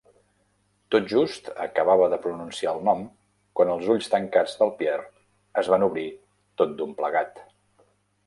Tot 0.93 1.09
just 1.09 1.49
acabava 1.65 2.05
de 2.13 2.17
pronunciar 2.23 2.71
el 2.77 2.79
nom 2.87 3.03
quan 3.59 3.73
els 3.75 3.91
ulls 3.95 4.09
tancats 4.15 4.57
del 4.63 4.73
Pierre 4.81 5.05
es 5.63 5.69
van 5.75 5.85
obrir 5.89 6.07
tot 6.63 6.73
d'un 6.81 6.97
plegat. 7.03 7.39